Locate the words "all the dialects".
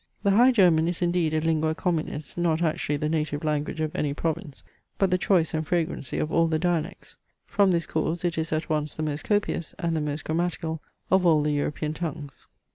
6.33-7.17